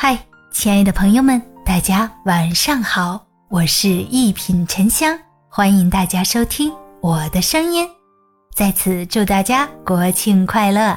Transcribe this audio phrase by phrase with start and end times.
[0.00, 0.16] 嗨，
[0.52, 5.18] 亲爱的朋友们，大家晚上好，我是一品沉香，
[5.48, 7.84] 欢迎大家收听我的声音。
[8.54, 10.96] 在此祝大家国庆快乐！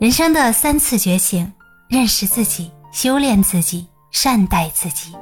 [0.00, 1.52] 人生的三次觉醒：
[1.88, 5.12] 认识自己、修炼自己、善待自己。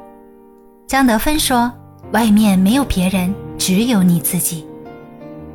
[0.88, 1.70] 张德芬说
[2.12, 4.66] ：“外面没有别人，只有你自己。”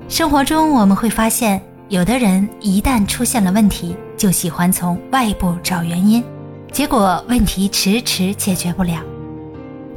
[0.07, 1.59] 生活中我们会发现，
[1.89, 6.23] 有的人一旦出现了问题，就喜欢从外部找原因，
[6.71, 9.02] 结果问题迟迟解决不了。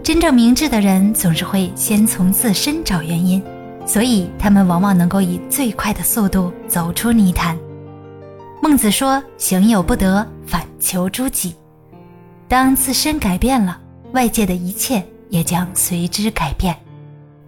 [0.03, 3.43] 真正明智的人总是会先从自身找原因，
[3.87, 7.59] 所以他们往往能够以最快的速度走出泥潭。
[8.63, 11.55] 孟子说：“行有不得，反求诸己。”
[12.47, 13.81] 当自身改变了，
[14.13, 16.77] 外界的一切也将随之改变。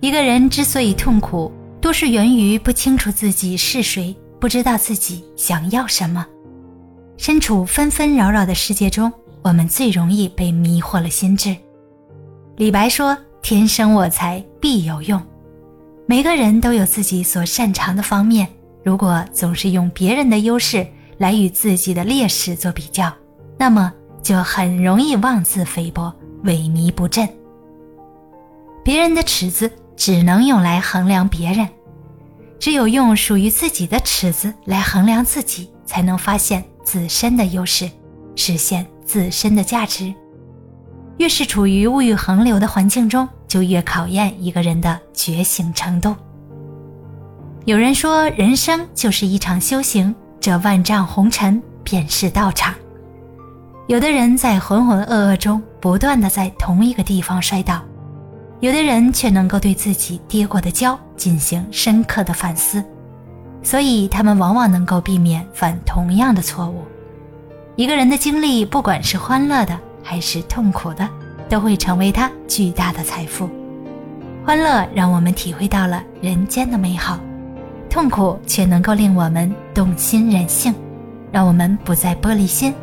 [0.00, 6.24] 一个人之所以痛苦，多是源于不清楚自己是谁，不知道自己想要什么。
[7.16, 9.12] 身处纷纷扰扰的世界中，
[9.42, 11.56] 我们最容易被迷惑了心智。
[12.56, 15.20] 李白说：“天生我材必有用。”
[16.06, 18.48] 每个人都有自己所擅长的方面，
[18.82, 23.12] 如果总是用别人的优势来与自己的劣势做比较，
[23.56, 26.12] 那么就很容易妄自菲薄、
[26.44, 27.28] 萎靡不振。
[28.84, 31.68] 别人的尺子只能用来衡量别人，
[32.58, 36.62] 只有用属于自己的尺子来衡量自己，才能发现。
[36.84, 37.90] 自身的优势，
[38.36, 40.12] 实现自身的价值。
[41.18, 46.14] 越是处于物欲横流的环境中，就越考验一个人的觉醒程度。
[47.64, 52.74] 有人说，人生就是一场修行，这万丈红尘便是道场。
[53.86, 57.82] 有的人在浑浑噩噩中不断的在同一个地方摔倒，
[58.60, 62.82] 有的人却能够对自己跌过的跤进行深刻的反思。
[63.62, 66.82] 所以，他们往往能够避免犯同样的错误。
[67.76, 71.08] 一个人的经历，不管是欢乐的还是痛苦的，
[71.48, 73.48] 都会成为他巨大的财富。
[74.44, 77.18] 欢乐让我们体会到了人间的美好，
[77.88, 80.74] 痛苦却能够令我们动心忍性，
[81.30, 82.74] 让我们不再玻璃心，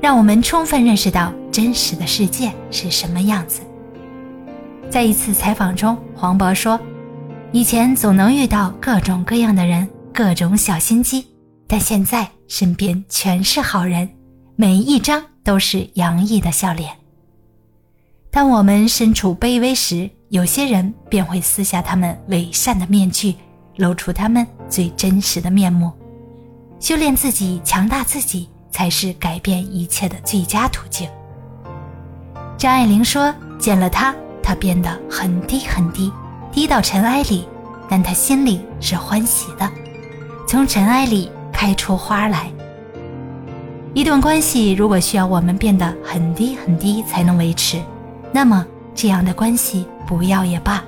[0.00, 3.62] 让我们充分认识到真实的世界是什么样子。
[4.90, 6.78] 在一次采访中，黄渤说
[7.50, 11.26] ：“以前总能遇到各种各样的人。”各种小心机，
[11.66, 14.08] 但现在身边全是好人，
[14.56, 16.94] 每一张都是洋溢的笑脸。
[18.30, 23.34] 当我们身处卑微时，有些人便会撕下他们伪善的面具，
[23.76, 25.90] 露出他们最真实的面目。
[26.78, 31.08] 修炼自己，强大自己，才是改变一切的最佳途径。
[32.58, 36.12] 张爱玲说：“见了他，他变得很低很低，
[36.52, 37.46] 低到尘埃里，
[37.88, 39.70] 但他心里是欢喜的。”
[40.52, 42.52] 从尘埃里开出花来。
[43.94, 47.80] 一段关系如果需要我们变得很低很低才能维持，
[48.30, 50.84] 那么这样的关系不要也罢。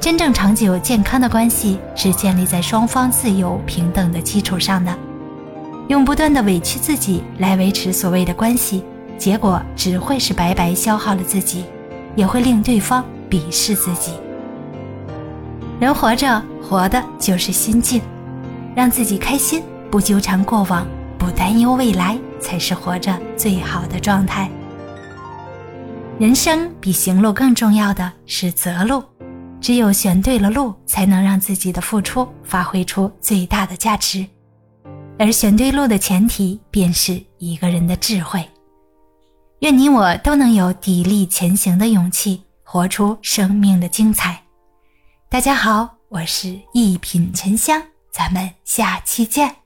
[0.00, 4.92] 真正长久健康的关系是建立在双方自由平等的基础上的。
[5.86, 8.82] 用不断的委屈自己来维持所谓的关系，
[9.16, 11.66] 结果只会是白白消耗了自己，
[12.16, 14.14] 也会令对方鄙视自己。
[15.78, 18.02] 人活着，活的就是心境。
[18.76, 20.86] 让自己开心，不纠缠过往，
[21.18, 24.50] 不担忧未来，才是活着最好的状态。
[26.18, 29.02] 人生比行路更重要的是择路，
[29.62, 34.26] 只有选对了路，才能让自己的付出发挥出最大的价值。
[35.18, 38.46] 而选对路的前提，便是一个人的智慧。
[39.60, 44.38] 愿你我都能有砥砺前行的勇气，活出生命的精彩。
[45.30, 47.82] 大家好，我是一品沉香。
[48.16, 49.65] 咱们下期见。